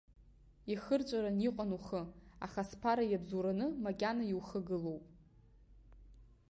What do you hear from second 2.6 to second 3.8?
сԥара иабзоураны